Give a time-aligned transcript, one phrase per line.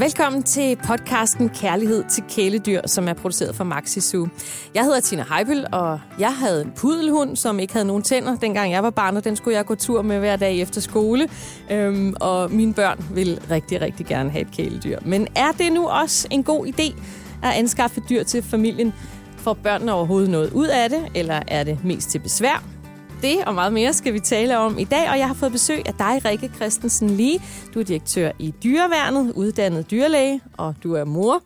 [0.00, 4.28] Velkommen til podcasten Kærlighed til kæledyr, som er produceret for Maxi Zoo.
[4.74, 8.72] Jeg hedder Tina Heibel, og jeg havde en pudelhund, som ikke havde nogen tænder, dengang
[8.72, 11.28] jeg var barn, og den skulle jeg gå tur med hver dag efter skole.
[11.70, 14.98] Øhm, og mine børn vil rigtig, rigtig gerne have et kæledyr.
[15.04, 17.02] Men er det nu også en god idé
[17.42, 18.92] at anskaffe dyr til familien?
[19.36, 22.79] Får børnene overhovedet noget ud af det, eller er det mest til besvær?
[23.22, 25.88] Det og meget mere skal vi tale om i dag, og jeg har fået besøg
[25.88, 27.42] af dig, Rikke Christensen Lige.
[27.74, 31.42] Du er direktør i Dyreværnet, uddannet dyrlæge, og du er mor.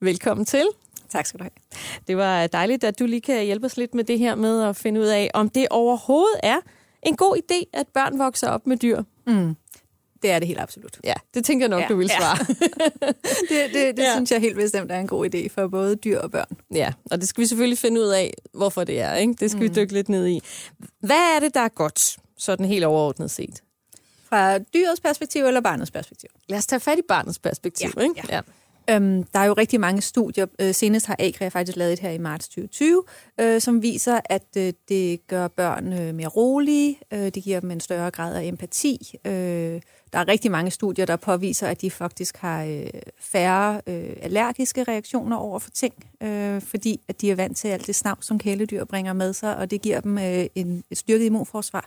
[0.00, 0.64] Velkommen til.
[1.08, 1.50] Tak skal du have.
[2.06, 4.76] Det var dejligt, at du lige kan hjælpe os lidt med det her med at
[4.76, 6.56] finde ud af, om det overhovedet er
[7.02, 9.02] en god idé, at børn vokser op med dyr.
[9.26, 9.56] Mm.
[10.22, 10.98] Det er det helt absolut.
[11.04, 12.46] Ja, det tænker jeg nok, ja, du vil svare.
[12.48, 13.06] Ja.
[13.50, 14.12] det det, det ja.
[14.12, 16.56] synes jeg helt bestemt er en god idé for både dyr og børn.
[16.74, 19.14] Ja, og det skal vi selvfølgelig finde ud af, hvorfor det er.
[19.14, 19.34] Ikke?
[19.40, 19.68] Det skal mm.
[19.68, 20.40] vi dykke lidt ned i.
[21.00, 23.62] Hvad er det, der er godt, sådan helt overordnet set?
[24.28, 26.30] Fra dyrets perspektiv eller barnets perspektiv?
[26.48, 27.90] Lad os tage fat i barnets perspektiv.
[27.96, 28.22] Ja, ikke?
[28.28, 28.34] Ja.
[28.36, 28.40] ja.
[28.90, 30.46] Øhm, der er jo rigtig mange studier.
[30.60, 33.04] Øh, senest har Agria faktisk lavet et her i marts 2020,
[33.40, 37.70] øh, som viser, at øh, det gør børn øh, mere rolige, øh, det giver dem
[37.70, 39.14] en større grad af empati.
[39.24, 39.32] Øh,
[40.12, 42.86] der er rigtig mange studier, der påviser, at de faktisk har øh,
[43.20, 47.86] færre øh, allergiske reaktioner over for ting, øh, fordi at de er vant til alt
[47.86, 51.26] det snav, som kæledyr bringer med sig, og det giver dem øh, en, et styrket
[51.26, 51.86] immunforsvar.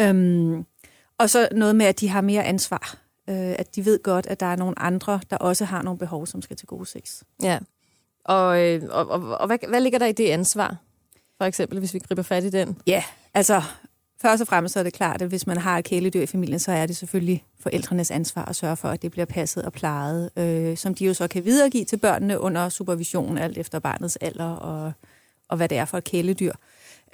[0.00, 0.64] Øhm,
[1.18, 3.01] og så noget med, at de har mere ansvar.
[3.30, 6.26] Øh, at de ved godt, at der er nogle andre, der også har nogle behov,
[6.26, 7.22] som skal til gode sex.
[7.42, 7.58] Ja.
[8.24, 10.76] Og, øh, og, og, og hvad, hvad ligger der i det ansvar?
[11.38, 12.78] For eksempel, hvis vi griber fat i den?
[12.86, 13.62] Ja, altså
[14.22, 16.72] Først og fremmest er det klart, at hvis man har et kæledyr i familien, så
[16.72, 20.76] er det selvfølgelig forældrenes ansvar at sørge for, at det bliver passet og plejet, øh,
[20.76, 24.92] som de jo så kan videregive til børnene under supervision, alt efter barnets alder og,
[25.48, 26.52] og hvad det er for et kæledyr.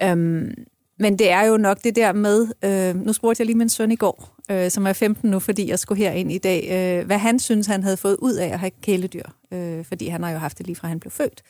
[0.02, 0.54] Øhm,
[0.98, 3.92] men det er jo nok det der med, øh, nu spurgte jeg lige min søn
[3.92, 7.18] i går, øh, som er 15 nu, fordi jeg skulle herind i dag, øh, hvad
[7.18, 10.38] han synes, han havde fået ud af at have kæledyr, øh, fordi han har jo
[10.38, 11.42] haft det lige fra han blev født.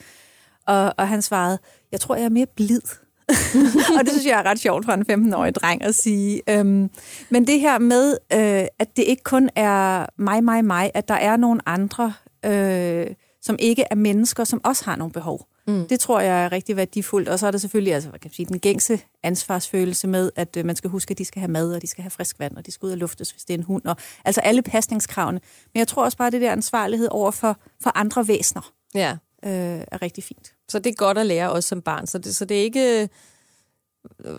[0.66, 1.58] Og, og han svarede,
[1.92, 2.80] jeg tror, jeg er mere blid
[3.98, 6.42] og det synes jeg er ret sjovt for en 15-årig dreng at sige.
[6.48, 6.90] Øhm,
[7.30, 11.14] men det her med, øh, at det ikke kun er mig, mig, mig, at der
[11.14, 12.12] er nogle andre,
[12.44, 13.06] øh,
[13.42, 15.46] som ikke er mennesker, som også har nogle behov.
[15.68, 15.88] Mm.
[15.88, 17.28] Det tror jeg er rigtig værdifuldt.
[17.28, 20.64] Og så er der selvfølgelig altså, hvad kan sige, den gængse ansvarsfølelse med, at øh,
[20.64, 22.66] man skal huske, at de skal have mad, og de skal have frisk vand, og
[22.66, 23.84] de skal ud og luftes, hvis det er en hund.
[23.84, 25.40] Og, altså alle pasningskravene.
[25.74, 29.16] Men jeg tror også bare, at det der ansvarlighed over for, for andre væsener ja.
[29.44, 30.54] øh, er rigtig fint.
[30.68, 32.06] Så det er godt at lære også som barn.
[32.06, 33.02] Så det, så det er ikke...
[33.02, 33.08] Øh,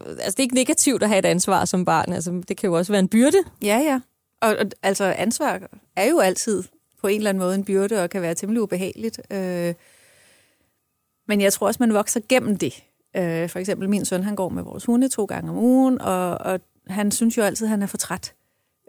[0.08, 2.14] altså, det er ikke negativt at have et ansvar som barn.
[2.14, 3.38] Altså, det kan jo også være en byrde.
[3.64, 4.00] Ja, ja.
[4.42, 5.60] Og, og altså, ansvar
[5.96, 6.64] er jo altid
[7.02, 9.22] på en eller anden måde en byrde, og kan være temmelig ubehageligt.
[9.32, 9.74] Øh,
[11.30, 12.84] men jeg tror også, man vokser gennem det.
[13.18, 16.38] Øh, for eksempel min søn, han går med vores hunde to gange om ugen, og,
[16.38, 18.34] og han synes jo altid, at han er for træt.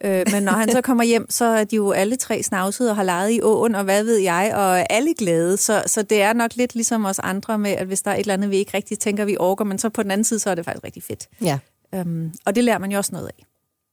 [0.04, 2.96] Øh, men når han så kommer hjem, så er de jo alle tre snavset og
[2.96, 5.56] har leget i åen, og hvad ved jeg, og alle glade.
[5.56, 8.20] Så, så det er nok lidt ligesom os andre med, at hvis der er et
[8.20, 10.50] eller andet, vi ikke rigtig tænker, vi orker, men så på den anden side, så
[10.50, 11.28] er det faktisk rigtig fedt.
[11.40, 11.58] Ja.
[11.94, 13.44] Øhm, og det lærer man jo også noget af.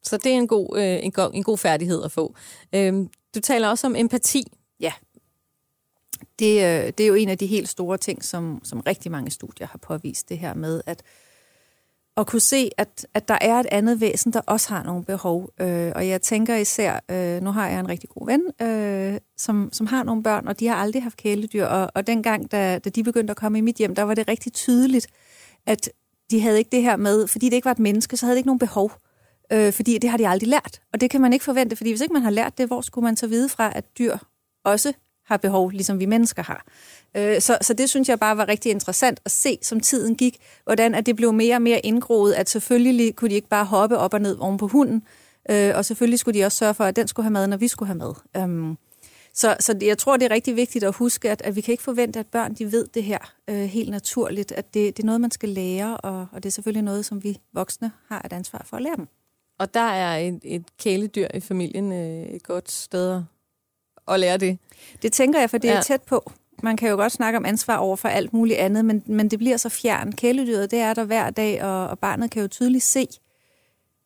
[0.03, 2.35] Så det er en god, øh, en, god, en god færdighed at få.
[2.75, 4.43] Øhm, du taler også om empati.
[6.39, 9.31] Det, øh, det er jo en af de helt store ting, som, som rigtig mange
[9.31, 11.03] studier har påvist, det her med, at
[12.17, 15.49] at kunne se, at, at der er et andet væsen, der også har nogle behov.
[15.61, 19.69] Øh, og jeg tænker især, øh, nu har jeg en rigtig god ven, øh, som,
[19.71, 21.65] som har nogle børn, og de har aldrig haft kæledyr.
[21.65, 24.27] Og, og dengang, da, da de begyndte at komme i mit hjem, der var det
[24.27, 25.07] rigtig tydeligt,
[25.65, 25.89] at
[26.31, 28.39] de havde ikke det her med, fordi det ikke var et menneske, så havde det
[28.39, 28.91] ikke nogen behov.
[29.53, 30.79] Øh, fordi det har de aldrig lært.
[30.93, 33.03] Og det kan man ikke forvente, fordi hvis ikke man har lært det, hvor skulle
[33.03, 34.17] man så vide fra, at dyr
[34.65, 34.93] også
[35.27, 36.65] har behov, ligesom vi mennesker har.
[37.17, 40.37] Øh, så, så det synes jeg bare var rigtig interessant at se, som tiden gik,
[40.63, 43.97] hvordan at det blev mere og mere indgroet, at selvfølgelig kunne de ikke bare hoppe
[43.97, 45.03] op og ned oven på hunden,
[45.49, 47.67] øh, og selvfølgelig skulle de også sørge for, at den skulle have mad, når vi
[47.67, 48.43] skulle have mad.
[48.43, 48.77] Um,
[49.33, 51.83] så, så jeg tror, det er rigtig vigtigt at huske, at, at vi kan ikke
[51.83, 55.21] forvente, at børn de ved det her øh, helt naturligt, at det, det er noget,
[55.21, 58.65] man skal lære, og, og det er selvfølgelig noget, som vi voksne har et ansvar
[58.65, 59.07] for at lære dem.
[59.59, 63.23] Og der er et, et kæledyr i familien øh, et godt sted
[64.07, 64.57] at lære det?
[65.01, 65.81] Det tænker jeg, for det er ja.
[65.81, 66.31] tæt på
[66.63, 69.39] man kan jo godt snakke om ansvar over for alt muligt andet, men, men det
[69.39, 70.11] bliver så fjern.
[70.11, 73.07] Kæledyret, det er der hver dag, og, og barnet kan jo tydeligt se,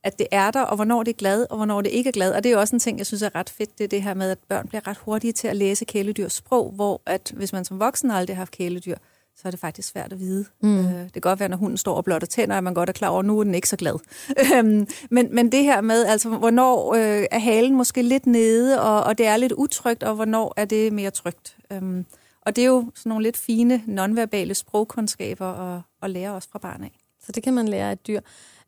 [0.03, 2.33] at det er der, og hvornår det er glad, og hvornår det ikke er glad.
[2.33, 4.03] Og det er jo også en ting, jeg synes er ret fedt, det er det
[4.03, 7.53] her med, at børn bliver ret hurtige til at læse kæledyrs sprog, hvor at hvis
[7.53, 8.95] man som voksen aldrig har haft kæledyr,
[9.35, 10.45] så er det faktisk svært at vide.
[10.61, 10.79] Mm.
[10.79, 12.93] Øh, det kan godt være, når hunden står og blotter tænder, at man godt er
[12.93, 13.93] klar over, at nu er den ikke så glad.
[14.55, 19.03] Øhm, men, men det her med, altså, hvornår øh, er halen måske lidt nede, og,
[19.03, 21.57] og det er lidt utrygt, og hvornår er det mere trygt.
[21.71, 22.05] Øhm,
[22.41, 26.59] og det er jo sådan nogle lidt fine, nonverbale sprogkundskaber at, at lære os fra
[26.59, 26.99] barn af.
[27.25, 28.19] Så det kan man lære af et dyr.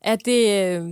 [0.02, 0.90] Er det, øh,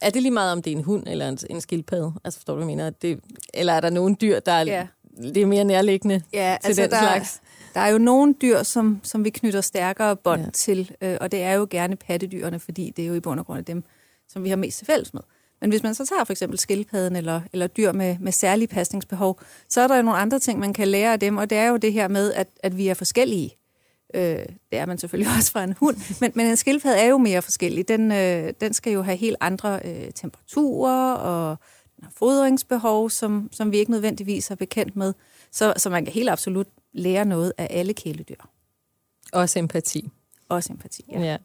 [0.00, 2.12] er det lige meget, om det er en hund eller en, en skildpadde?
[2.24, 2.90] Altså forstår du, hvad jeg mener?
[2.90, 3.20] Det,
[3.54, 4.86] eller er der nogle dyr, der er, ja.
[5.22, 7.40] det er mere nærliggende ja, til altså den der, slags?
[7.74, 10.50] Der er jo nogle dyr, som, som vi knytter stærkere bånd ja.
[10.50, 13.46] til, øh, og det er jo gerne pattedyrene, fordi det er jo i bund og
[13.46, 13.84] grund af dem,
[14.28, 15.22] som vi har mest til fælles med.
[15.60, 19.40] Men hvis man så tager for eksempel skildpadden eller, eller dyr med, med særlige pasningsbehov,
[19.68, 21.66] så er der jo nogle andre ting, man kan lære af dem, og det er
[21.66, 23.56] jo det her med, at, at vi er forskellige.
[24.14, 24.22] Øh,
[24.70, 27.42] det er man selvfølgelig også fra en hund, men, men en skildpadde er jo mere
[27.42, 27.88] forskellig.
[27.88, 31.56] Den, øh, den skal jo have helt andre øh, temperaturer og
[32.16, 35.12] fodringsbehov, som, som vi ikke nødvendigvis er bekendt med.
[35.52, 38.36] Så, så man kan helt absolut lære noget af alle kæledyr.
[39.32, 40.10] Også empati.
[40.48, 41.20] Også empati, ja.
[41.20, 41.36] ja.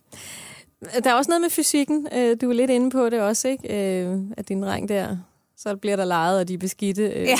[1.03, 2.07] Der er også noget med fysikken.
[2.13, 4.03] Øh, du er lidt inde på det også, ikke?
[4.03, 5.17] Øh, at din dreng der,
[5.57, 7.03] så bliver der lejet, og de er beskidte.
[7.03, 7.37] Øh, ja.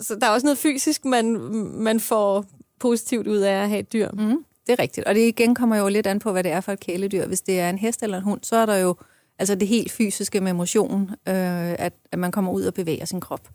[0.00, 1.38] så der er også noget fysisk, man,
[1.74, 2.44] man får
[2.78, 4.10] positivt ud af at have et dyr.
[4.10, 5.06] Mm, det er rigtigt.
[5.06, 7.26] Og det igen kommer jo lidt an på, hvad det er for et kæledyr.
[7.26, 8.94] Hvis det er en hest eller en hund, så er der jo
[9.38, 13.20] altså det helt fysiske med motion, øh, at, at man kommer ud og bevæger sin
[13.20, 13.48] krop.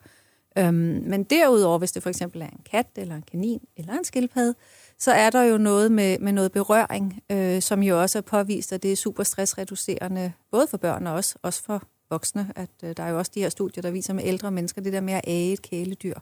[0.58, 4.04] Øhm, men derudover, hvis det for eksempel er en kat, eller en kanin, eller en
[4.04, 4.56] skildpadde,
[5.00, 8.74] så er der jo noget med, med noget berøring, øh, som jo også er påvist,
[8.74, 12.52] at det er super stressreducerende, både for børn og også, også for voksne.
[12.56, 14.94] At øh, der er jo også de her studier, der viser med ældre mennesker, det
[14.94, 16.16] der med at age et kæledyr,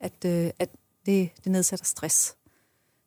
[0.00, 0.68] at, øh, at
[1.06, 2.36] det, det nedsætter stress.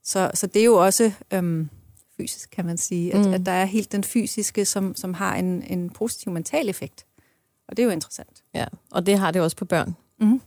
[0.04, 1.70] Så, så det er jo også øhm,
[2.18, 3.34] fysisk, kan man sige, at, mm.
[3.34, 7.06] at der er helt den fysiske, som, som har en, en positiv mental effekt.
[7.68, 8.44] Og det er jo interessant.
[8.54, 9.96] Ja, og det har det også på børn.
[10.20, 10.42] Mm.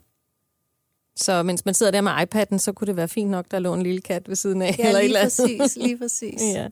[1.16, 3.74] Så mens man sidder der med iPad'en, så kunne det være fint nok, der lå
[3.74, 4.76] en lille kat ved siden af.
[4.78, 6.40] Ja, eller lige præcis, lige præcis.
[6.56, 6.68] ja.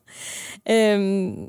[0.69, 1.47] Øhm,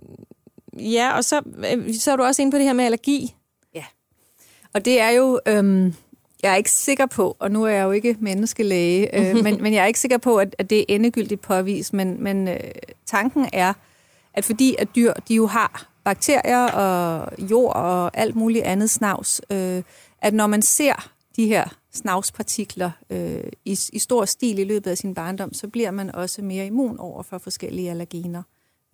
[0.78, 1.42] ja, og så,
[1.72, 3.34] øh, så er du også inde på det her med allergi.
[3.74, 3.84] Ja,
[4.72, 5.40] og det er jo...
[5.46, 5.94] Øhm,
[6.42, 9.74] jeg er ikke sikker på, og nu er jeg jo ikke menneskelæge, øh, men, men
[9.74, 12.60] jeg er ikke sikker på, at, at det er endegyldigt påvist, men, men øh,
[13.06, 13.72] tanken er,
[14.34, 19.40] at fordi at dyr, de jo har bakterier og jord og alt muligt andet snavs,
[19.50, 19.82] øh,
[20.22, 24.98] at når man ser de her snavspartikler øh, i, i stor stil i løbet af
[24.98, 28.42] sin barndom, så bliver man også mere immun over for forskellige allergener.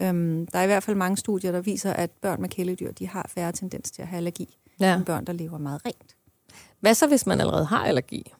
[0.02, 3.08] Øhm, der er i hvert fald mange studier, der viser, at børn med kæledyr, de
[3.08, 4.96] har færre tendens til at have allergi, ja.
[4.96, 6.16] end børn, der lever meget rent.
[6.80, 8.32] Hvad så, hvis man allerede har allergi?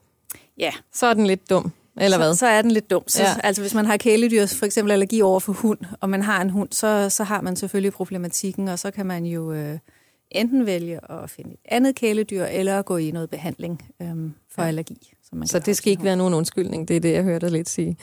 [0.58, 0.72] Ja.
[0.92, 2.34] Så er den lidt dum, eller så, hvad?
[2.34, 3.02] Så er den lidt dum.
[3.06, 3.36] Så, ja.
[3.44, 6.50] Altså hvis man har kæledyr, for eksempel allergi over for hund, og man har en
[6.50, 9.78] hund, så, så har man selvfølgelig problematikken, og så kan man jo øh,
[10.30, 14.08] enten vælge at finde et andet kæledyr, eller gå i noget behandling øh,
[14.50, 14.68] for ja.
[14.68, 15.12] allergi.
[15.22, 17.52] Så, man så det skal ikke være nogen undskyldning, det er det, jeg hørte dig
[17.52, 17.96] lidt sige.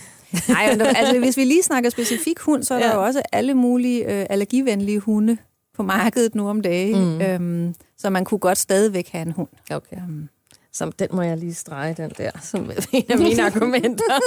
[0.50, 2.88] Nej, altså hvis vi lige snakker specifik hund, så er ja.
[2.88, 5.38] der jo også alle mulige øh, allergivenlige hunde
[5.74, 7.22] på markedet nu om dagen, mm.
[7.22, 9.50] øhm, så man kunne godt stadigvæk have en hund.
[9.72, 9.98] Okay.
[9.98, 10.30] Um,
[10.74, 14.20] som den må jeg lige strege, den der, som en af mine argumenter.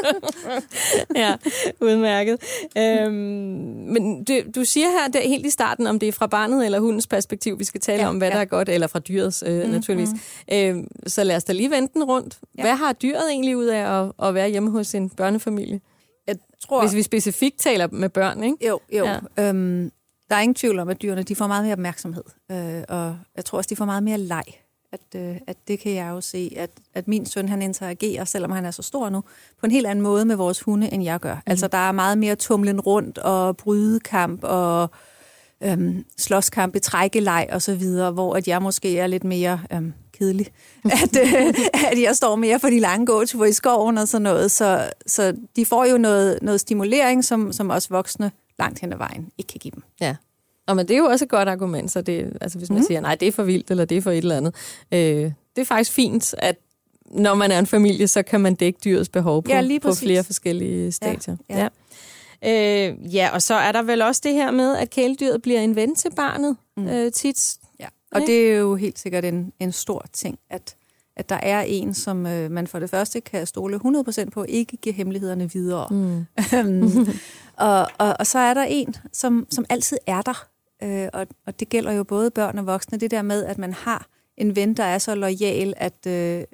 [1.22, 1.36] ja,
[1.80, 2.38] udmærket.
[2.78, 3.12] Øhm,
[3.92, 6.80] men du, du siger her der, helt i starten, om det er fra barnet eller
[6.80, 8.34] hundens perspektiv, vi skal tale ja, om, hvad ja.
[8.34, 10.10] der er godt, eller fra dyrets øh, mm, naturligvis.
[10.12, 10.54] Mm.
[10.56, 12.38] Øhm, så lad os da lige vente den rundt.
[12.58, 12.62] Ja.
[12.62, 15.80] Hvad har dyret egentlig ud af at, at være hjemme hos sin børnefamilie?
[16.26, 16.80] Jeg tror...
[16.80, 18.68] Hvis vi specifikt taler med børn, ikke?
[18.68, 19.04] Jo, jo.
[19.04, 19.48] Ja.
[19.48, 19.90] Øhm,
[20.30, 23.44] der er ingen tvivl om, at dyrene de får meget mere opmærksomhed, øh, og jeg
[23.44, 24.44] tror også, de får meget mere leg
[24.92, 28.50] at, øh, at det kan jeg jo se, at, at min søn han interagerer, selvom
[28.50, 29.20] han er så stor nu,
[29.60, 31.34] på en helt anden måde med vores hunde, end jeg gør.
[31.34, 31.40] Mm.
[31.46, 34.90] Altså der er meget mere tumlen rundt og brydekamp og
[35.62, 39.92] øhm, slåskamp i trækkelej og så videre, hvor at jeg måske er lidt mere øhm,
[40.12, 40.46] kedelig.
[41.02, 41.54] At, øh,
[41.92, 44.50] at jeg står mere for de lange gåture i skoven og sådan noget.
[44.50, 48.98] Så, så de får jo noget, noget stimulering, som, som også voksne langt hen ad
[48.98, 49.82] vejen ikke kan give dem.
[50.00, 50.16] Ja.
[50.66, 52.84] Og men det er jo også et godt argument, så det, altså hvis man mm.
[52.84, 54.54] siger, nej, det er for vildt, eller det er for et eller andet.
[54.92, 54.98] Øh,
[55.56, 56.56] det er faktisk fint, at
[57.10, 60.24] når man er en familie, så kan man dække dyrets behov på, ja, på flere
[60.24, 61.36] forskellige stadier.
[61.48, 61.62] Ja, ja.
[61.62, 61.68] Ja.
[62.44, 65.76] Øh, ja, og så er der vel også det her med, at kæledyret bliver en
[65.76, 66.88] ven til barnet mm.
[66.88, 67.56] øh, tit.
[67.80, 70.76] Ja, og det er jo helt sikkert en, en stor ting, at,
[71.16, 74.76] at der er en, som øh, man for det første kan stole 100% på, ikke
[74.76, 75.86] give hemmelighederne videre.
[75.90, 76.26] Mm.
[76.54, 77.08] Øhm,
[77.56, 80.48] og, og, og så er der en, som, som altid er der.
[80.82, 83.72] Øh, og, og det gælder jo både børn og voksne, det der med, at man
[83.72, 84.06] har
[84.36, 86.44] en ven, der er så lojal, at øh,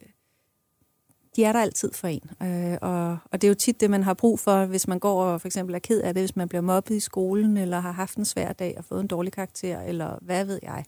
[1.37, 2.31] de er der altid for en.
[2.43, 5.25] Øh, og, og det er jo tit det, man har brug for, hvis man går
[5.25, 7.93] og for eksempel er ked af det, hvis man bliver mobbet i skolen, eller har
[7.93, 10.85] haft en svær dag og fået en dårlig karakter, eller hvad ved jeg.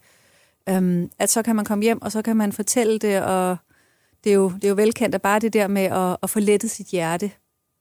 [0.69, 3.57] Øh, at så kan man komme hjem, og så kan man fortælle det, og
[4.23, 6.39] det er jo, det er jo velkendt, at bare det der med at, at få
[6.39, 7.31] lettet sit hjerte,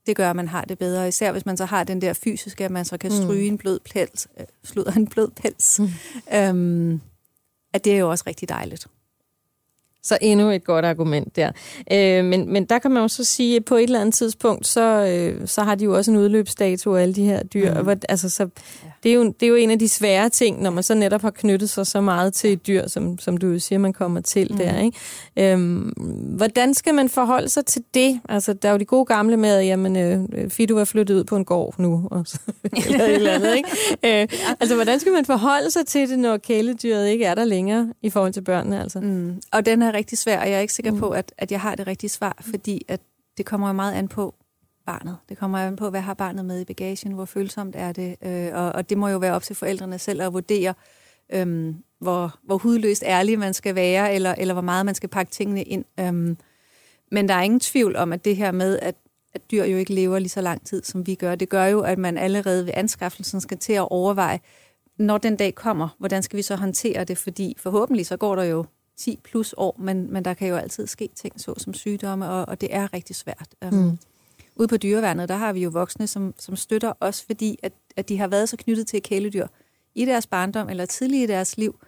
[0.06, 1.08] det gør, at man har det bedre.
[1.08, 3.22] Især hvis man så har den der fysiske, at man så kan mm.
[3.22, 3.52] stryge mm.
[3.54, 5.80] en blød pels, øh, sludder en blød pels.
[5.80, 5.88] Mm.
[6.34, 7.00] Øhm,
[7.72, 8.86] at det er jo også rigtig dejligt.
[10.02, 11.52] Så endnu et godt argument der.
[11.92, 14.66] Øh, men, men der kan man jo så sige, at på et eller andet tidspunkt,
[14.66, 17.74] så, øh, så har de jo også en udløbsdato af alle de her dyr.
[17.74, 17.82] Mm.
[17.82, 18.48] Hvor, altså, så,
[19.04, 21.22] det, er jo, det er jo en af de svære ting, når man så netop
[21.22, 24.48] har knyttet sig så meget til et dyr, som, som du siger, man kommer til
[24.52, 24.58] mm.
[24.58, 24.78] der.
[24.78, 25.52] Ikke?
[25.52, 25.92] Øhm,
[26.36, 28.20] hvordan skal man forholde sig til det?
[28.28, 31.24] Altså, der er jo de gode gamle med, at jamen, øh, Fido er flyttet ud
[31.24, 32.38] på en gård nu, og så,
[32.88, 33.56] eller et eller andet.
[33.56, 33.68] Ikke?
[34.04, 34.28] Øh,
[34.60, 38.10] altså, hvordan skal man forholde sig til det, når kæledyret ikke er der længere i
[38.10, 38.82] forhold til børnene?
[38.82, 39.00] Altså?
[39.00, 39.40] Mm.
[39.52, 40.98] Og den er rigtig svær, og jeg er ikke sikker mm.
[40.98, 43.00] på, at, at jeg har det rigtige svar, fordi at
[43.36, 44.34] det kommer jo meget an på,
[44.86, 45.16] barnet.
[45.28, 48.50] Det kommer an på, hvad har barnet med i bagagen, hvor følsomt er det, øh,
[48.52, 50.74] og, og det må jo være op til forældrene selv at vurdere,
[51.32, 55.32] øh, hvor, hvor hudløst ærlig man skal være, eller, eller hvor meget man skal pakke
[55.32, 55.84] tingene ind.
[56.00, 56.36] Øh,
[57.10, 58.94] men der er ingen tvivl om, at det her med, at,
[59.34, 61.80] at dyr jo ikke lever lige så lang tid, som vi gør, det gør jo,
[61.80, 64.40] at man allerede ved anskaffelsen skal til at overveje,
[64.98, 68.44] når den dag kommer, hvordan skal vi så håndtere det, fordi forhåbentlig så går der
[68.44, 68.64] jo
[68.96, 72.60] 10 plus år, men, men der kan jo altid ske ting, såsom sygdomme, og, og
[72.60, 73.48] det er rigtig svært.
[73.64, 73.98] Øhm, mm.
[74.56, 78.08] Ude på dyreværnet, der har vi jo voksne, som, som støtter os, fordi at, at
[78.08, 79.46] de har været så knyttet til kæledyr
[79.94, 81.80] i deres barndom eller tidligt i deres liv.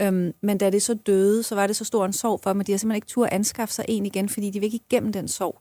[0.00, 2.60] Øhm, men da det så døde, så var det så stor en sorg for dem,
[2.60, 5.12] at de har simpelthen ikke tur anskaffe sig en igen, fordi de vil ikke igennem
[5.12, 5.60] den sorg.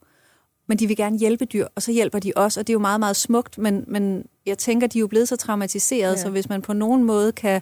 [0.68, 2.80] Men de vil gerne hjælpe dyr, og så hjælper de os, og det er jo
[2.80, 6.22] meget, meget smukt, men, men jeg tænker, de er jo blevet så traumatiseret, ja.
[6.22, 7.62] så hvis man på nogen måde kan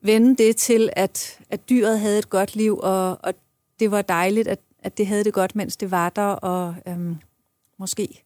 [0.00, 3.34] vende det til, at, at dyret havde et godt liv, og, og
[3.80, 7.16] det var dejligt, at, at det havde det godt, mens det var der, og øhm,
[7.78, 8.24] måske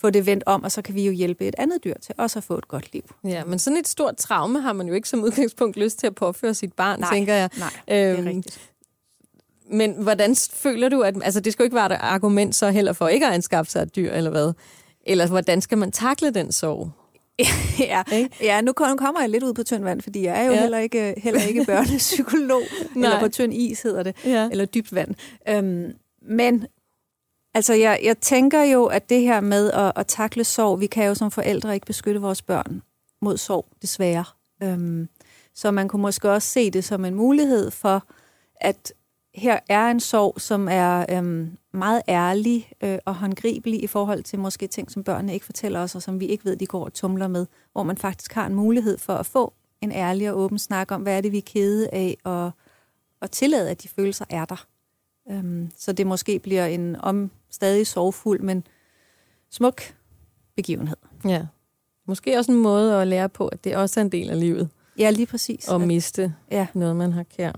[0.00, 2.38] få det vendt om, og så kan vi jo hjælpe et andet dyr til også
[2.38, 3.02] at få et godt liv.
[3.24, 6.14] Ja, men sådan et stort traume har man jo ikke som udgangspunkt lyst til at
[6.14, 7.50] påføre sit barn, nej, tænker jeg.
[7.58, 8.60] Nej, det er øhm, rigtigt.
[9.70, 12.92] Men hvordan føler du, at altså, det skal jo ikke være et argument så heller
[12.92, 14.52] for ikke at anskaffe sig et dyr, eller hvad?
[15.06, 16.90] Eller hvordan skal man takle den sorg?
[17.78, 18.02] ja,
[18.40, 20.60] ja nu kommer jeg lidt ud på tynd vand, fordi jeg er jo ja.
[20.60, 22.62] heller ikke, heller ikke børnepsykolog,
[22.94, 24.48] eller på tynd is hedder det, ja.
[24.50, 25.14] eller dybt vand.
[25.48, 26.66] Øhm, men
[27.54, 31.06] altså, jeg, jeg tænker jo, at det her med at, at takle sorg, vi kan
[31.06, 32.82] jo som forældre ikke beskytte vores børn
[33.22, 34.24] mod sorg, desværre.
[34.62, 35.08] Øhm,
[35.54, 38.04] så man kunne måske også se det som en mulighed for,
[38.56, 38.92] at
[39.34, 44.38] her er en sorg, som er øhm, meget ærlig øh, og håndgribelig i forhold til
[44.38, 46.92] måske ting, som børnene ikke fortæller os, og som vi ikke ved, de går og
[46.92, 50.58] tumler med, hvor man faktisk har en mulighed for at få en ærlig og åben
[50.58, 52.50] snak om, hvad er det, vi er kede af, og,
[53.20, 54.66] og tillade, at de følelser er der.
[55.30, 58.64] Øhm, så det måske bliver en om stadig sorgfuld, men
[59.50, 59.82] smuk
[60.56, 60.96] begivenhed.
[61.24, 61.42] Ja.
[62.06, 64.68] Måske også en måde at lære på, at det også er en del af livet.
[64.98, 65.68] Ja, lige præcis.
[65.68, 66.66] At miste ja.
[66.74, 67.52] noget, man har kær.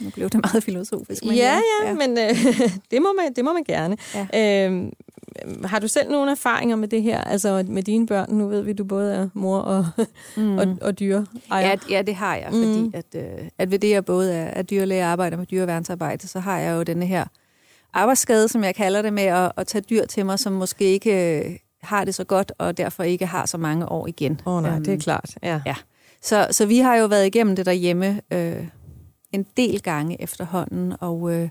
[0.00, 1.24] Nu blev det meget filosofisk.
[1.24, 2.34] Men ja, ja, ja, men øh,
[2.90, 3.96] det, må man, det må man gerne.
[4.14, 4.70] Ja.
[4.70, 4.92] Øh,
[5.64, 8.34] har du selv nogle erfaringer med det her, altså med dine børn?
[8.34, 9.86] Nu ved vi, at du både er mor og,
[10.36, 10.58] mm.
[10.60, 11.26] og, og dyre.
[11.50, 12.92] Ja, ja, det har jeg, fordi mm.
[12.94, 16.40] at, øh, at ved det, jeg både er, er dyrlæge og arbejder med dyreværnsarbejde, så
[16.40, 17.24] har jeg jo denne her
[17.96, 21.38] arbejdsskade, som jeg kalder det, med at, at tage dyr til mig, som måske ikke
[21.38, 24.40] øh, har det så godt, og derfor ikke har så mange år igen.
[24.46, 25.38] Åh oh, nej, um, det er klart.
[25.42, 25.60] Ja.
[25.66, 25.74] ja.
[26.22, 28.66] Så, så vi har jo været igennem det derhjemme, øh,
[29.32, 31.48] en del gange efterhånden, og øh,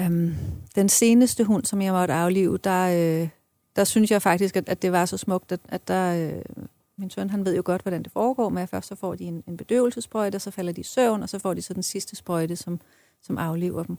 [0.00, 0.30] øh,
[0.74, 3.28] den seneste hund, som jeg måtte aflive, der, øh,
[3.76, 6.30] der synes jeg faktisk, at, at det var så smukt, at, at der...
[6.30, 6.42] Øh,
[6.98, 9.24] min søn, han ved jo godt, hvordan det foregår med, at først så får de
[9.24, 11.82] en, en bedøvelsesprøjte, og så falder de i søvn, og så får de så den
[11.82, 12.80] sidste sprøjte, som,
[13.22, 13.98] som aflever dem.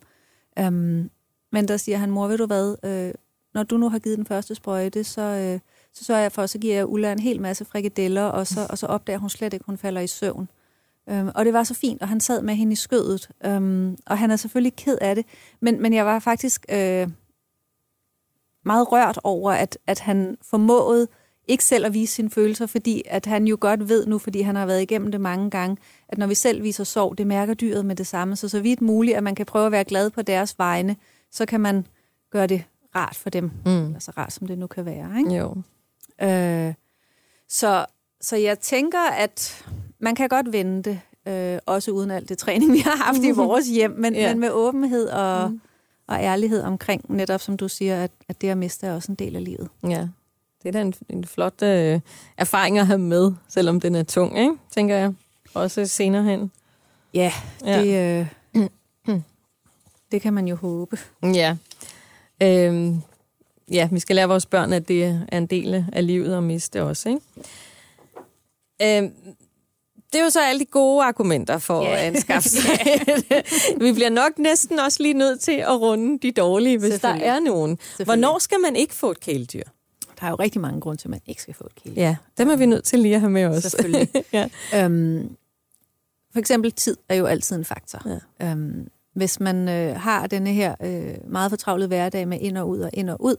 [0.68, 1.10] Um,
[1.52, 3.14] men der siger han, mor, ved du hvad, øh,
[3.54, 5.60] når du nu har givet den første sprøjte, så, øh,
[5.94, 8.78] så sørger jeg for, så giver jeg Ulla en hel masse frikadeller, og så, og
[8.78, 10.50] så opdager hun slet ikke, at hun falder i søvn.
[11.10, 13.30] Øhm, og det var så fint, og han sad med hende i skødet.
[13.46, 15.26] Øhm, og han er selvfølgelig ked af det.
[15.60, 17.08] Men, men jeg var faktisk øh,
[18.66, 21.08] meget rørt over, at, at han formåede
[21.48, 24.56] ikke selv at vise sine følelser, fordi at han jo godt ved nu, fordi han
[24.56, 25.78] har været igennem det mange gange,
[26.10, 28.36] at når vi selv viser sorg, det mærker dyret med det samme.
[28.36, 30.96] Så så vidt muligt, at man kan prøve at være glad på deres vegne,
[31.32, 31.86] så kan man
[32.32, 32.64] gøre det
[32.96, 33.52] rart for dem.
[33.66, 33.94] Mm.
[33.94, 35.18] Altså rart, som det nu kan være.
[35.18, 35.36] Ikke?
[35.36, 35.56] Jo.
[36.22, 36.74] Øh,
[37.50, 37.86] så,
[38.22, 39.66] så jeg tænker, at
[40.00, 43.32] man kan godt vende det, øh, også uden alt det træning, vi har haft i
[43.46, 44.30] vores hjem, men, ja.
[44.30, 45.62] men med åbenhed og, mm.
[46.08, 49.16] og ærlighed omkring, netop som du siger, at, at det at miste er også en
[49.16, 49.70] del af livet.
[49.84, 50.08] Ja,
[50.64, 52.00] det er da en, en flot øh,
[52.38, 54.54] erfaring at have med, selvom den er tung, ikke?
[54.72, 55.14] tænker jeg.
[55.54, 56.52] Også senere hen.
[57.14, 57.34] Ja,
[57.66, 57.82] ja.
[57.82, 58.28] det, øh,
[60.12, 60.98] det kan man jo håbe.
[61.24, 61.56] Ja.
[62.44, 63.02] Øhm,
[63.72, 66.84] ja, vi skal lære vores børn, at det er en del af livet at miste
[66.84, 67.10] også.
[67.10, 67.22] Ikke?
[68.82, 69.12] Øhm,
[70.14, 71.92] det er jo så alle de gode argumenter for yeah.
[71.92, 72.80] at anskaffe sig.
[73.78, 77.40] Vi bliver nok næsten også lige nødt til at runde de dårlige, hvis der er
[77.40, 77.78] nogen.
[78.04, 79.64] Hvornår skal man ikke få et kæledyr?
[80.20, 82.02] Der er jo rigtig mange grunde til, at man ikke skal få et kæledyr.
[82.02, 83.64] Ja, dem er vi nødt til lige at have med os.
[83.64, 84.10] Selvfølgelig.
[84.34, 84.50] ja.
[84.76, 85.36] øhm,
[86.32, 88.20] for eksempel tid er jo altid en faktor.
[88.40, 88.52] Ja.
[88.52, 88.88] Øhm,
[89.18, 92.90] hvis man øh, har denne her øh, meget fortravlede hverdag med ind og ud og
[92.94, 93.36] ind og ud,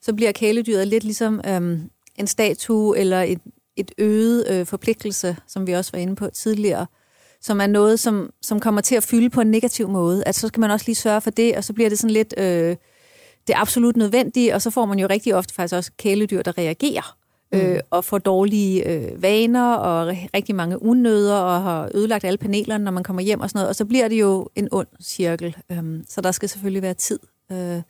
[0.00, 1.78] så bliver kæledyret lidt ligesom øh,
[2.16, 3.40] en statue eller et
[3.76, 6.86] et øget øh, forpligtelse, som vi også var inde på tidligere,
[7.40, 10.24] som er noget, som, som kommer til at fylde på en negativ måde.
[10.24, 12.34] At så skal man også lige sørge for det, og så bliver det sådan lidt
[12.38, 12.76] øh,
[13.46, 17.16] det absolut nødvendige, og så får man jo rigtig ofte faktisk også kæledyr, der reagerer
[17.56, 17.80] øh, mm.
[17.90, 22.90] og får dårlige øh, vaner og rigtig mange unøder og har ødelagt alle panelerne, når
[22.90, 23.68] man kommer hjem og sådan noget.
[23.68, 25.56] Og så bliver det jo en ond cirkel.
[25.72, 27.18] Øhm, så der skal selvfølgelig være tid
[27.52, 27.82] øh,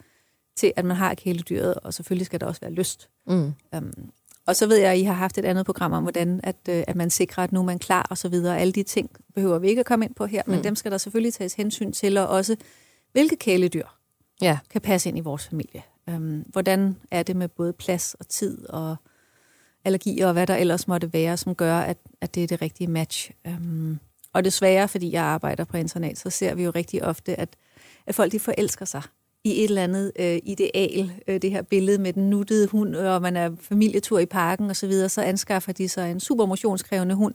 [0.57, 3.09] til, at man har kæledyret, og selvfølgelig skal der også være lyst.
[3.27, 3.53] Mm.
[3.75, 4.11] Øhm,
[4.47, 6.85] og så ved jeg, at I har haft et andet program om, hvordan at, øh,
[6.87, 8.59] at man sikrer, at nu er man klar og så videre.
[8.59, 10.53] Alle de ting behøver vi ikke at komme ind på her, mm.
[10.53, 12.57] men dem skal der selvfølgelig tages hensyn til, og også
[13.13, 13.87] hvilke kæledyr
[14.43, 14.59] ja.
[14.71, 15.83] kan passe ind i vores familie.
[16.09, 18.97] Øhm, hvordan er det med både plads og tid og
[19.87, 22.91] allergier og hvad der ellers måtte være, som gør, at, at det er det rigtige
[22.91, 23.31] match.
[23.47, 23.99] Øhm,
[24.33, 27.49] og desværre, fordi jeg arbejder på internat, så ser vi jo rigtig ofte, at,
[28.07, 29.03] at folk de forelsker sig
[29.45, 33.23] i et eller andet øh, ideal, øh, det her billede med den nuttede hund, og
[33.23, 37.15] man er familietur i parken osv., så, videre, så anskaffer de sig en super motionskrævende
[37.15, 37.35] hund.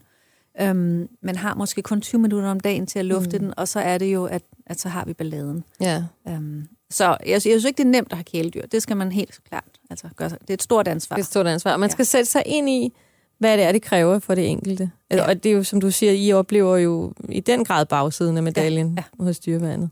[0.61, 3.43] Øhm, man har måske kun 20 minutter om dagen til at lufte mm.
[3.43, 5.63] den, og så er det jo, at, at så har vi balladen.
[5.81, 6.03] Ja.
[6.27, 8.65] Øhm, så jeg, jeg synes ikke, det er nemt at have kæledyr.
[8.65, 10.29] Det skal man helt klart altså, gøre.
[10.29, 11.15] Det er et stort ansvar.
[11.15, 11.77] Det er et stort ansvar.
[11.77, 12.07] Man skal ja.
[12.07, 12.93] sætte sig ind i,
[13.37, 14.91] hvad det er, det kræver for det enkelte.
[15.11, 15.27] Ja.
[15.27, 18.43] Og det er jo, som du siger, I oplever jo i den grad bagsiden af
[18.43, 19.03] medaljen ja.
[19.19, 19.23] Ja.
[19.23, 19.89] hos dyrvandet.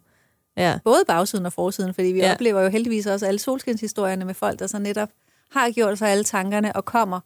[0.57, 0.79] Ja.
[0.83, 2.33] Både bagsiden og forsiden, fordi vi ja.
[2.33, 5.09] oplever jo heldigvis også alle solskinshistorierne med folk, der så netop
[5.51, 7.19] har gjort sig alle tankerne og kommer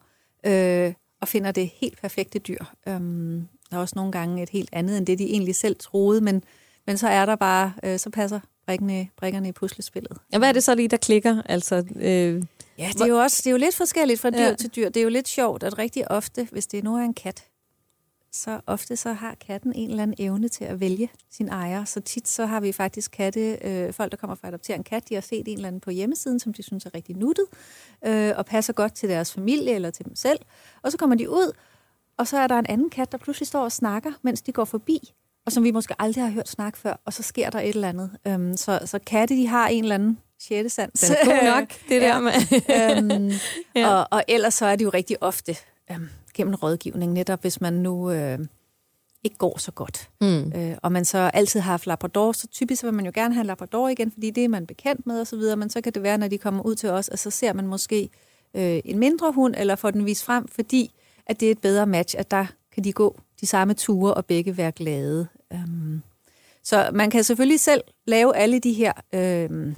[0.46, 2.64] øh, og finder det helt perfekte dyr.
[2.86, 6.20] Um, der er også nogle gange et helt andet, end det de egentlig selv troede,
[6.20, 6.42] men,
[6.86, 10.18] men så er der bare, øh, så passer brikkerne, brikkerne i puslespillet.
[10.32, 11.42] Ja, hvad er det så lige, der klikker?
[11.44, 12.42] Altså, øh,
[12.78, 14.54] ja, det er, jo også, det er jo lidt forskelligt fra dyr ja.
[14.54, 14.88] til dyr.
[14.88, 17.44] Det er jo lidt sjovt, at rigtig ofte, hvis det nu er en kat,
[18.32, 21.84] så ofte så har katten en eller anden evne til at vælge sin ejer.
[21.84, 24.84] Så tit så har vi faktisk katte, øh, folk der kommer fra at adoptere en
[24.84, 27.44] kat, de har set en eller anden på hjemmesiden, som de synes er rigtig nuttet,
[28.06, 30.38] øh, og passer godt til deres familie eller til dem selv.
[30.82, 31.52] Og så kommer de ud,
[32.16, 34.64] og så er der en anden kat, der pludselig står og snakker, mens de går
[34.64, 35.12] forbi
[35.46, 37.88] og som vi måske aldrig har hørt snak før, og så sker der et eller
[37.88, 38.10] andet.
[38.26, 41.00] Øhm, så, så katte, de har en eller anden sjette sans.
[41.00, 42.32] Den er god nok, det der med.
[43.12, 43.32] øhm,
[43.82, 43.94] ja.
[43.94, 45.56] og, og ellers så er det jo rigtig ofte
[45.90, 48.38] øhm, gennem rådgivning, netop hvis man nu øh,
[49.24, 50.08] ikke går så godt.
[50.20, 50.52] Mm.
[50.56, 53.46] Øh, og man så altid har haft Labrador, så typisk vil man jo gerne have
[53.46, 56.28] Labrador igen, fordi det er man bekendt med osv., men så kan det være, når
[56.28, 58.10] de kommer ud til os, og så ser man måske
[58.54, 60.94] øh, en mindre hund, eller får den vist frem, fordi
[61.26, 64.26] at det er et bedre match, at der kan de gå de samme ture og
[64.26, 65.26] begge være glade.
[65.50, 66.02] Um,
[66.62, 69.76] så man kan selvfølgelig selv lave alle de her øhm,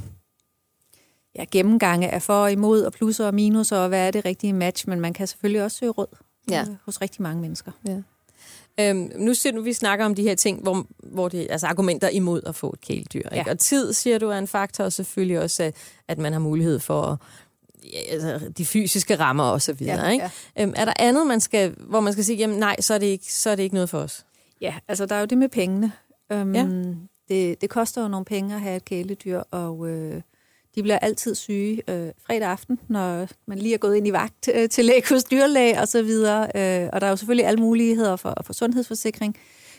[1.35, 4.53] ja, gennemgange af for og imod og plusser og minuser og hvad er det rigtige
[4.53, 6.17] match, men man kan selvfølgelig også søge råd
[6.51, 6.61] ja.
[6.61, 7.73] øh, hos rigtig mange mennesker.
[7.89, 8.03] Ja.
[8.81, 12.09] Øhm, nu siger du, vi snakker om de her ting, hvor, hvor det altså argumenter
[12.09, 13.29] imod at få et kæledyr.
[13.29, 13.51] Ikke?
[13.51, 15.75] Og tid, siger du, er en faktor, og selvfølgelig også, at,
[16.09, 17.19] at man har mulighed for at
[17.93, 20.05] ja, altså, de fysiske rammer og så videre.
[20.05, 20.31] Ja, ikke?
[20.57, 20.63] Ja.
[20.63, 23.07] Øhm, er der andet, man skal, hvor man skal sige, jamen nej, så er, det
[23.07, 24.26] ikke, så er det ikke noget for os?
[24.61, 25.93] Ja, altså der er jo det med pengene.
[26.33, 26.69] Øhm, ja.
[27.29, 30.23] det, det koster jo nogle penge at have et kæledyr, og øh,
[30.75, 34.49] de bliver altid syge øh, fredag aften, når man lige er gået ind i vagt
[34.55, 36.43] øh, til læge hos dyrlæge og så videre.
[36.43, 39.37] Øh, og der er jo selvfølgelig alle muligheder for, for sundhedsforsikring.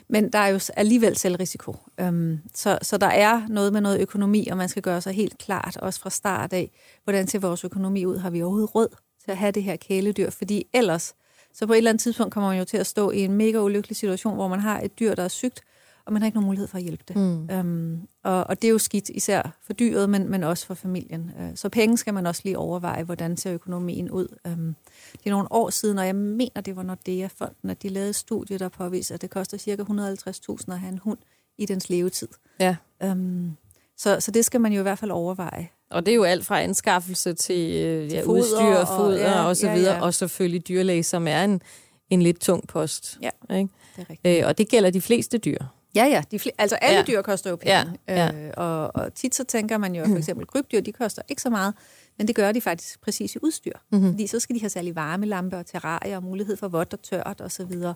[0.10, 1.76] Men der er jo alligevel selvrisiko.
[2.00, 5.38] Øhm, så, så der er noget med noget økonomi, og man skal gøre sig helt
[5.38, 6.72] klart, også fra start af,
[7.04, 8.18] hvordan ser vores økonomi ud?
[8.18, 8.88] Har vi overhovedet råd
[9.24, 10.30] til at have det her kæledyr?
[10.30, 11.14] Fordi ellers,
[11.58, 13.60] så på et eller andet tidspunkt kommer man jo til at stå i en mega
[13.60, 15.62] ulykkelig situation, hvor man har et dyr, der er sygt,
[16.06, 17.16] og man har ikke nogen mulighed for at hjælpe det.
[17.16, 17.50] Mm.
[17.50, 21.32] Øhm, og, og det er jo skidt, især for dyret, men, men også for familien.
[21.40, 24.28] Øh, så penge skal man også lige overveje, hvordan ser økonomien ud.
[24.48, 24.76] Øhm,
[25.12, 28.16] det er nogle år siden, og jeg mener, det var Nordea-fonden, at de lavede et
[28.16, 29.76] studie, der påviser, at det koster ca.
[29.76, 31.20] 150.000 at have en hund
[31.58, 32.28] i dens levetid.
[32.60, 32.76] Ja.
[33.04, 33.52] Øhm,
[33.98, 35.70] så, så det skal man jo i hvert fald overveje.
[35.90, 39.32] Og det er jo alt fra anskaffelse til, øh, ja, foder udstyr, og foder og,
[39.32, 40.06] ja, og så videre, ja, ja.
[40.06, 41.62] og selvfølgelig dyrlæge, som er en,
[42.10, 43.18] en lidt tung post.
[43.22, 43.70] Ja, ikke?
[43.96, 44.40] det er rigtigt.
[44.40, 45.58] Øh, og det gælder de fleste dyr.
[45.96, 46.24] Ja, ja.
[46.32, 47.04] De fl- altså alle ja.
[47.04, 47.74] dyr koster jo penge.
[47.74, 48.46] Ja, ja.
[48.46, 51.42] Øh, og, og tit så tænker man jo, at for eksempel krybdyr, de koster ikke
[51.42, 51.74] så meget,
[52.18, 53.74] men det gør de faktisk præcis i udstyr.
[53.92, 54.12] Mm-hmm.
[54.12, 57.42] Fordi så skal de have særlig varmelampe og terrarier og mulighed for vådt og tørt
[57.42, 57.72] osv.
[57.72, 57.94] Så,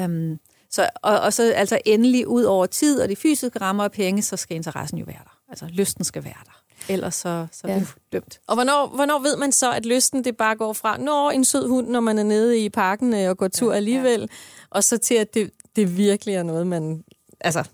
[0.00, 0.38] um,
[0.70, 4.22] så, og, og så altså endelig ud over tid og de fysiske rammer og penge,
[4.22, 5.31] så skal interessen jo være der.
[5.52, 6.62] Altså lysten skal være der.
[6.88, 7.74] Ellers så, så ja.
[7.74, 8.40] er det dømt.
[8.46, 11.68] Og hvornår, hvornår ved man så, at lysten det bare går fra, når en sød
[11.68, 14.26] hund, når man er nede i parken øh, og går tur ja, alligevel, ja.
[14.70, 17.04] og så til, at det, det virkelig er noget, man
[17.40, 17.64] altså,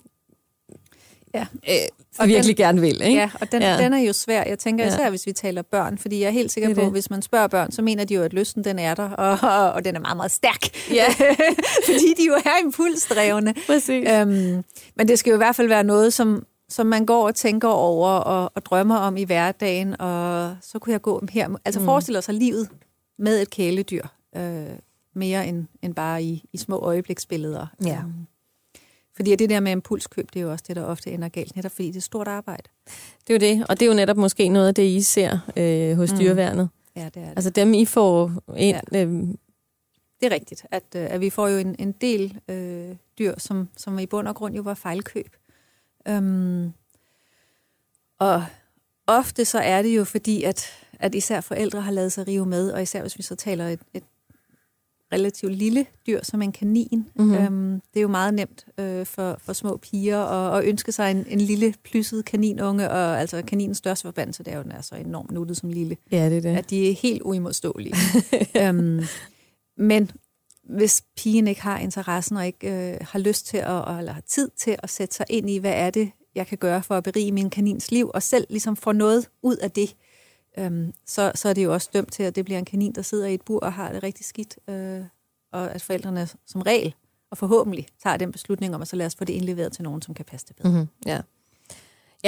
[1.35, 1.47] ja.
[1.69, 1.75] øh,
[2.19, 3.03] og virkelig den, gerne vil.
[3.03, 3.21] Ikke?
[3.21, 3.79] Ja, og den, ja.
[3.79, 4.45] den er jo svær.
[4.47, 5.11] Jeg tænker især, ja.
[5.11, 7.73] hvis vi taler børn, fordi jeg er helt sikker på, at hvis man spørger børn,
[7.73, 10.17] så mener de jo, at lysten den er der, og, og, og den er meget,
[10.17, 10.91] meget stærk.
[10.91, 11.07] Ja.
[11.89, 13.55] fordi de jo er impulsdrevne.
[13.67, 14.09] Præcis.
[14.09, 14.65] Øhm,
[14.97, 17.69] men det skal jo i hvert fald være noget, som, som man går og tænker
[17.69, 21.49] over og, og drømmer om i hverdagen, og så kunne jeg gå her.
[21.65, 21.87] Altså mm.
[21.87, 22.69] forestiller sig livet
[23.19, 24.07] med et kæledyr.
[24.37, 24.67] Øh,
[25.15, 27.67] mere end, end bare i, i små øjebliksbilleder.
[27.85, 28.01] Ja.
[28.05, 28.27] Um,
[29.17, 31.73] fordi det der med impulskøb, det er jo også det, der ofte ender galt, netop
[31.73, 32.63] fordi det er stort arbejde.
[33.27, 35.39] Det er jo det, og det er jo netop måske noget af det, I ser
[35.57, 36.19] øh, hos mm.
[36.19, 36.69] dyreværnet.
[36.97, 37.33] Ja, det er det.
[37.37, 38.77] Altså dem, I får ind...
[38.93, 39.05] Ja.
[39.05, 39.13] Øh,
[40.21, 43.69] det er rigtigt, at, øh, at vi får jo en, en del øh, dyr, som,
[43.77, 45.37] som i bund og grund jo var fejlkøb.
[46.11, 46.73] Um,
[48.19, 48.45] og
[49.07, 52.71] ofte så er det jo fordi, at, at især forældre har lavet sig rive med,
[52.71, 54.03] og især hvis vi så taler et, et
[55.13, 57.07] relativt lille dyr som en kanin.
[57.15, 57.35] Mm-hmm.
[57.35, 61.11] Øhm, det er jo meget nemt øh, for, for små piger at, at ønske sig
[61.11, 64.81] en, en lille plysset kaninunge, og altså kaninens største forbandelse, det er jo, den er
[64.81, 65.97] så enormt nuttet som lille.
[66.13, 66.57] Ja, det er det.
[66.57, 67.95] At de er helt uimodståelige.
[68.63, 69.01] øhm,
[69.77, 70.11] men
[70.69, 74.51] hvis pigen ikke har interessen og ikke øh, har lyst til at, eller har tid
[74.57, 77.33] til at sætte sig ind i, hvad er det, jeg kan gøre for at berige
[77.33, 79.95] min kanins liv, og selv ligesom få noget ud af det,
[80.59, 83.03] øhm, så, så er det jo også dømt til, at det bliver en kanin, der
[83.03, 85.03] sidder i et bur og har det rigtig skidt, øh,
[85.53, 86.95] og at forældrene som regel,
[87.31, 90.03] og forhåbentlig, tager den beslutning om, at så lad os få det indleveret til nogen,
[90.03, 90.71] som kan passe det bedre.
[90.71, 90.89] Mm-hmm.
[91.07, 91.21] Ja.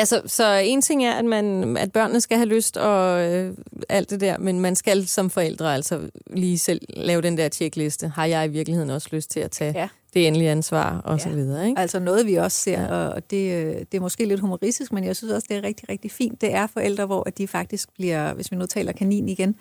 [0.01, 3.55] Ja, så, så en ting er, at, man, at børnene skal have lyst og øh,
[3.89, 8.09] alt det der, men man skal som forældre altså lige selv lave den der tjekliste.
[8.09, 9.89] Har jeg i virkeligheden også lyst til at tage ja.
[10.15, 11.23] det endelige ansvar og ja.
[11.23, 11.69] så videre?
[11.69, 11.81] Ikke?
[11.81, 15.17] Altså noget, vi også ser, og det, øh, det er måske lidt humoristisk, men jeg
[15.17, 16.41] synes også, det er rigtig, rigtig fint.
[16.41, 19.57] Det er forældre, hvor de faktisk bliver, hvis vi nu taler kanin igen,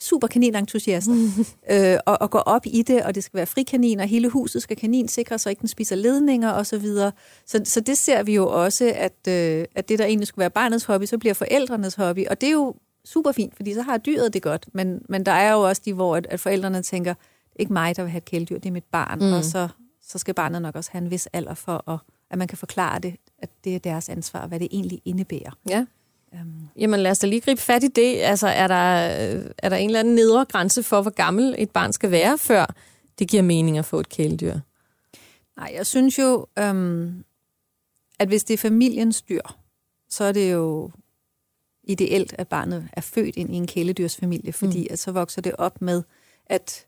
[0.00, 1.12] super kaninentusiaster,
[1.72, 4.62] øh, og, og går op i det, og det skal være frikanin, og hele huset
[4.62, 6.64] skal kanin sikre, så ikke den spiser ledninger osv.
[6.64, 7.12] Så, videre.
[7.46, 10.50] så, så det ser vi jo også, at, øh, at det, der egentlig skulle være
[10.50, 13.98] barnets hobby, så bliver forældrenes hobby, og det er jo super fint, fordi så har
[13.98, 17.14] dyret det godt, men, men der er jo også de, hvor at, at forældrene tænker,
[17.56, 19.32] ikke mig, der vil have et kæledyr, det er mit barn, mm.
[19.32, 19.68] og så,
[20.02, 21.98] så skal barnet nok også have en vis alder for, at,
[22.30, 25.50] at man kan forklare det, at det er deres ansvar, hvad det egentlig indebærer.
[25.68, 25.86] Ja.
[26.32, 26.68] Um.
[26.76, 28.16] Jamen lad os da lige gribe fat i det.
[28.16, 28.74] Altså er der,
[29.58, 32.74] er der en eller anden nedre grænse for, hvor gammel et barn skal være, før
[33.18, 34.58] det giver mening at få et kæledyr?
[35.56, 37.24] Nej, jeg synes jo, um,
[38.18, 39.42] at hvis det er familiens dyr,
[40.10, 40.90] så er det jo
[41.84, 44.86] ideelt, at barnet er født ind i en kæledyrsfamilie, fordi mm.
[44.90, 46.02] at så vokser det op med,
[46.46, 46.84] at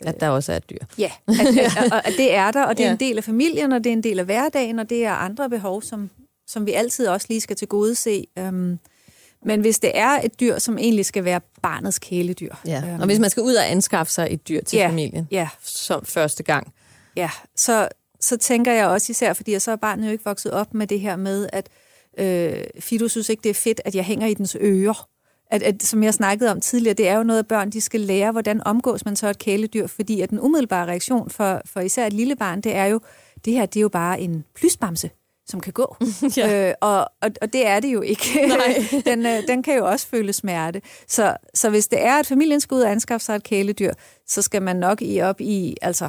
[0.00, 0.78] at der også er et dyr.
[0.98, 2.92] Ja, at, at, at, at det er der, og det er ja.
[2.92, 5.50] en del af familien, og det er en del af hverdagen, og det er andre
[5.50, 6.10] behov, som,
[6.46, 8.26] som vi altid også lige skal til gode se.
[8.40, 8.78] Um,
[9.44, 12.54] men hvis det er et dyr, som egentlig skal være barnets kæledyr.
[12.66, 12.82] Ja.
[12.94, 15.48] Um, og hvis man skal ud og anskaffe sig et dyr til ja, familien ja.
[15.62, 16.72] som første gang.
[17.16, 17.88] Ja, så,
[18.20, 21.00] så tænker jeg også især, fordi så er barnet jo ikke vokset op med det
[21.00, 21.68] her med, at
[22.18, 25.08] øh, Fido synes ikke, det er fedt, at jeg hænger i dens ører.
[25.50, 28.00] At, at, som jeg snakkede om tidligere, det er jo noget, at børn de skal
[28.00, 32.06] lære, hvordan omgås man så et kæledyr, fordi at den umiddelbare reaktion for, for især
[32.06, 33.00] et lille barn, det er jo,
[33.44, 35.10] det her det er jo bare en plysbamse
[35.46, 35.96] som kan gå.
[36.36, 36.68] ja.
[36.68, 38.24] øh, og, og, og det er det jo ikke.
[39.10, 40.82] den, øh, den kan jo også føle smerte.
[41.08, 43.92] Så, så hvis det er, at familien skal ud og anskaffe sig et kæledyr,
[44.26, 46.08] så skal man nok i op i, altså,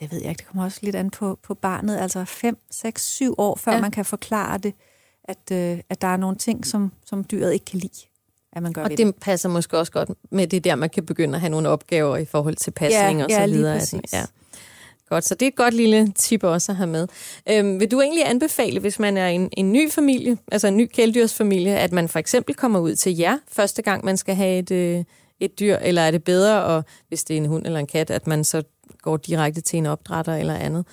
[0.00, 3.06] det ved jeg ikke, det kommer også lidt an på, på barnet, altså 5, 6,
[3.06, 3.80] 7 år, før ja.
[3.80, 4.74] man kan forklare det,
[5.24, 8.06] at, øh, at der er nogle ting, som, som dyret ikke kan lide.
[8.52, 11.06] At man gør og det, det passer måske også godt med det der, man kan
[11.06, 13.72] begynde at have nogle opgaver i forhold til pasning ja, og så ja, videre.
[13.72, 14.12] Lige præcis.
[14.12, 14.24] ja.
[15.10, 17.08] Godt, så det er et godt lille tip også at have med.
[17.48, 20.86] Øhm, vil du egentlig anbefale, hvis man er en, en ny familie, altså en ny
[20.86, 24.70] kæledyrsfamilie, at man for eksempel kommer ud til jer første gang, man skal have et,
[24.70, 25.04] øh,
[25.40, 28.10] et dyr, eller er det bedre, og hvis det er en hund eller en kat,
[28.10, 28.62] at man så
[29.02, 30.86] går direkte til en opdrætter eller andet?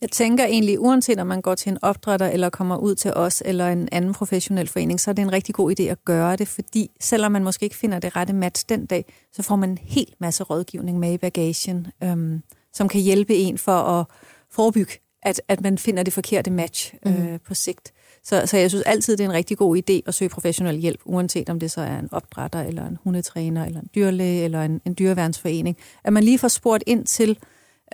[0.00, 3.42] Jeg tænker egentlig, uanset om man går til en opdrætter eller kommer ud til os
[3.46, 6.48] eller en anden professionel forening, så er det en rigtig god idé at gøre det,
[6.48, 9.78] fordi selvom man måske ikke finder det rette match den dag, så får man en
[9.78, 11.86] hel masse rådgivning med i bagagen.
[12.02, 14.06] Øhm, som kan hjælpe en for at
[14.50, 17.12] forebygge, at, at man finder det forkerte match mm.
[17.12, 17.92] øh, på sigt.
[18.24, 21.00] Så, så jeg synes altid, det er en rigtig god idé at søge professionel hjælp,
[21.04, 24.80] uanset om det så er en opdrætter, eller en hundetræner, eller en dyrlæge, eller en,
[24.84, 25.76] en dyreværnsforening.
[26.04, 27.38] At man lige får spurgt ind til,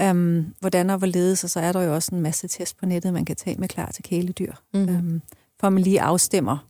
[0.01, 3.13] øhm, hvordan og hvorledes, og så er der jo også en masse test på nettet,
[3.13, 4.89] man kan tage med klar til kæledyr, mm.
[4.89, 5.23] øhm,
[5.61, 6.69] for man lige afstemmer,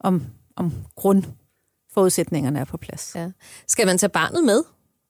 [0.00, 0.22] om,
[0.56, 3.12] om grundforudsætningerne er på plads.
[3.14, 3.30] Ja.
[3.68, 4.62] Skal man tage barnet med?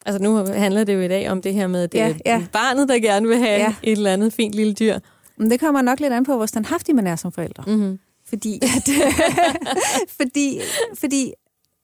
[0.06, 2.14] Altså nu handler det jo i dag om det her med, at det ja, er
[2.24, 2.44] ja.
[2.52, 3.74] barnet, der gerne vil have ja.
[3.82, 4.98] et eller andet fint lille dyr.
[5.36, 7.64] Men det kommer nok lidt an på, hvor standhaftig man er som forældre.
[7.66, 7.98] Mm-hmm.
[8.28, 8.88] Fordi, at,
[10.20, 10.60] fordi,
[10.94, 11.32] fordi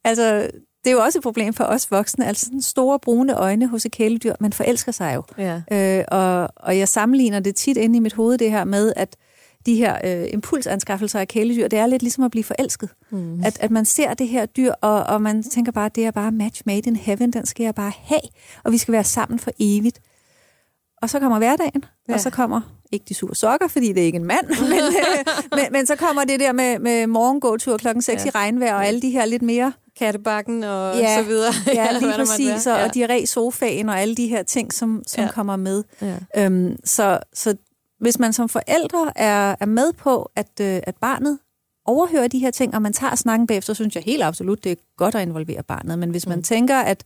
[0.05, 0.51] altså,
[0.85, 2.27] det er jo også et problem for os voksne.
[2.27, 5.23] Altså sådan store brune øjne hos et kæledyr, man forelsker sig jo.
[5.39, 5.63] Ja.
[5.73, 9.17] Øh, og, og jeg sammenligner det tit inde i mit hoved, det her med, at
[9.69, 12.89] de her øh, impulsanskaffelser af kæledyr, det er lidt ligesom at blive forelsket.
[13.11, 13.45] Mm.
[13.45, 16.33] At, at man ser det her dyr, og, og man tænker bare, det er bare
[16.33, 18.21] match made in heaven, den skal jeg bare have,
[18.65, 20.01] og vi skal være sammen for evigt.
[21.03, 22.15] Og så kommer hverdagen, ja.
[22.15, 22.61] og så kommer
[22.93, 25.97] ikke de sure sokker, fordi det er ikke en mand, men, øh, men, men så
[25.97, 28.29] kommer det der med, med morgengåtur klokken 6 ja.
[28.29, 31.53] i regnvejr, og alle de her lidt mere kattebakken og ja, så videre.
[31.67, 32.67] Ja, lige præcis.
[32.67, 32.85] Og, ja.
[32.85, 35.31] og diarré-sofaen og alle de her ting, som, som ja.
[35.31, 35.85] kommer med.
[36.03, 36.17] Ja.
[36.37, 37.57] Øhm, så, så
[38.01, 41.39] hvis man som forældre er, er med på, at, øh, at barnet
[41.85, 44.73] overhører de her ting, og man tager snakken bagefter, så synes jeg helt absolut, det
[44.73, 45.99] er godt at involvere barnet.
[45.99, 46.43] Men hvis man mm.
[46.43, 47.05] tænker, at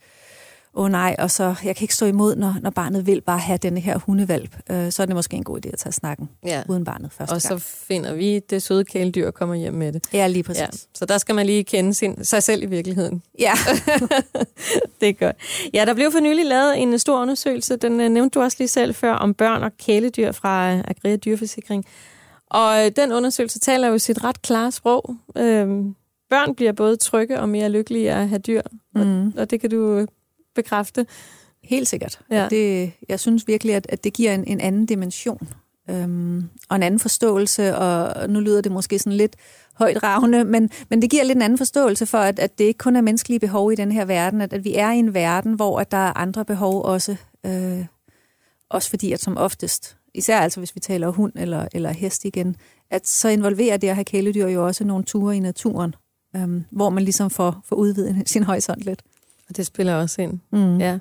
[0.75, 3.39] åh oh nej, og så jeg kan ikke stå imod, når, når barnet vil bare
[3.39, 6.29] have denne her hundevalp, øh, så er det måske en god idé at tage snakken
[6.45, 6.63] ja.
[6.69, 7.61] uden barnet første Og gang.
[7.61, 10.05] så finder vi det søde kæledyr og kommer hjem med det.
[10.13, 10.61] Ja, lige præcis.
[10.61, 10.69] Ja.
[10.95, 13.23] Så der skal man lige kende sin, sig selv i virkeligheden.
[13.39, 13.53] Ja.
[15.01, 15.37] det er godt.
[15.75, 18.69] Ja, der blev for nylig lavet en stor undersøgelse, den uh, nævnte du også lige
[18.69, 21.85] selv før, om børn og kæledyr fra uh, Agria Dyrforsikring.
[22.51, 25.17] Og uh, den undersøgelse taler jo sit ret klare sprog.
[25.29, 25.93] Uh,
[26.31, 28.63] børn bliver både trygge og mere lykkelige af at have dyr,
[28.95, 29.33] mm.
[29.37, 30.07] og det kan du
[30.55, 31.07] bekræfte.
[31.65, 32.21] Helt sikkert.
[32.31, 32.49] Ja.
[32.51, 35.49] Det, jeg synes virkelig, at, at det giver en, en anden dimension
[35.91, 39.37] øhm, og en anden forståelse, og nu lyder det måske sådan lidt
[39.75, 42.79] højt ravne, men, men det giver lidt en anden forståelse for, at, at det ikke
[42.79, 45.55] kun er menneskelige behov i den her verden, at, at vi er i en verden,
[45.55, 47.87] hvor at der er andre behov også, øh,
[48.71, 52.57] også fordi at som oftest, især altså hvis vi taler hund eller, eller hest igen,
[52.91, 55.95] at så involverer det at have kæledyr jo også nogle ture i naturen,
[56.37, 59.03] øhm, hvor man ligesom får, får udvidet sin horisont lidt.
[59.53, 60.41] Det spiller også ind.
[60.53, 60.79] Mm.
[60.79, 60.99] Ja.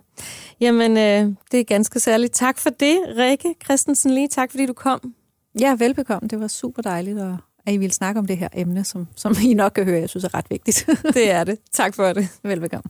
[0.59, 2.33] Jamen, øh, det er ganske særligt.
[2.33, 4.27] Tak for det, Rikke Christensen lige.
[4.27, 5.13] Tak fordi du kom.
[5.59, 6.27] Ja, velbekomme.
[6.27, 7.33] Det var super dejligt, at,
[7.65, 10.09] at I ville snakke om det her emne, som, som I nok kan høre, jeg
[10.09, 10.89] synes er ret vigtigt.
[11.13, 11.57] det er det.
[11.71, 12.27] Tak for det.
[12.43, 12.89] Velbekomme.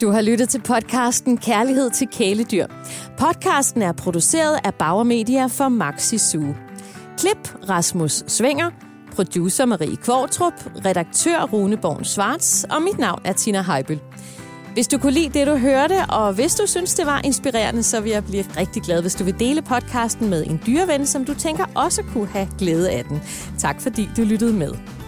[0.00, 2.66] Du har lyttet til podcasten Kærlighed til kæledyr.
[3.18, 6.54] Podcasten er produceret af Bauer Media for Maxi Zoo.
[7.18, 8.70] Klip Rasmus Svinger–
[9.10, 10.52] producer Marie Kvartrup,
[10.86, 14.00] redaktør Rune Born Svarts, og mit navn er Tina Heibel.
[14.74, 18.00] Hvis du kunne lide det, du hørte, og hvis du synes, det var inspirerende, så
[18.00, 21.34] vil jeg blive rigtig glad, hvis du vil dele podcasten med en dyreven, som du
[21.34, 23.22] tænker også kunne have glæde af den.
[23.58, 24.99] Tak fordi du lyttede med.